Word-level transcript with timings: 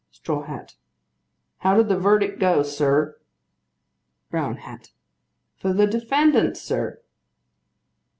STRAW 0.09 0.41
HAT. 0.47 0.75
How 1.59 1.77
did 1.77 1.87
the 1.87 1.95
verdict 1.99 2.39
go, 2.39 2.63
sir? 2.63 3.17
BROWN 4.31 4.55
HAT. 4.57 4.89
For 5.57 5.73
the 5.73 5.85
defendant, 5.85 6.57
sir. 6.57 7.03